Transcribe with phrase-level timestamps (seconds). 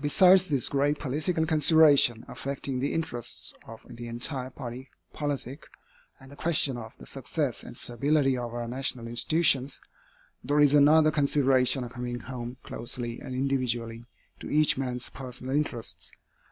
[0.00, 5.68] Besides this grave political consideration, affecting the interests of the entire body politic,
[6.18, 9.80] and the question of the success and stability of our national institutions,
[10.42, 14.08] there is another consideration coming home closely and individually
[14.40, 16.10] to each man's personal interests.